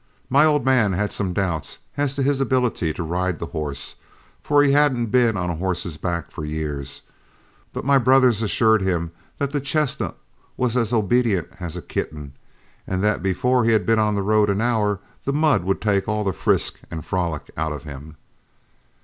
My 0.31 0.45
old 0.45 0.65
man 0.65 0.93
had 0.93 1.11
some 1.11 1.31
doubts 1.31 1.77
as 1.95 2.15
to 2.15 2.23
his 2.23 2.41
ability 2.41 2.91
to 2.91 3.03
ride 3.03 3.37
the 3.37 3.45
horse, 3.45 3.97
for 4.41 4.63
he 4.63 4.71
hadn't 4.71 5.11
been 5.11 5.37
on 5.37 5.51
a 5.51 5.55
horse's 5.55 5.95
back 5.97 6.31
for 6.31 6.43
years; 6.43 7.03
but 7.71 7.85
my 7.85 7.99
brothers 7.99 8.41
assured 8.41 8.81
him 8.81 9.11
that 9.37 9.51
the 9.51 9.61
chestnut 9.61 10.17
was 10.57 10.75
as 10.75 10.91
obedient 10.91 11.49
as 11.59 11.77
a 11.77 11.83
kitten, 11.83 12.33
and 12.87 13.03
that 13.03 13.21
before 13.21 13.63
he 13.63 13.73
had 13.73 13.85
been 13.85 13.99
on 13.99 14.15
the 14.15 14.23
road 14.23 14.49
an 14.49 14.59
hour 14.59 14.99
the 15.23 15.33
mud 15.33 15.65
would 15.65 15.79
take 15.81 16.07
all 16.07 16.23
the 16.23 16.33
frisk 16.33 16.79
and 16.89 17.05
frolic 17.05 17.51
out 17.55 17.71
of 17.71 17.83
him. 17.83 18.17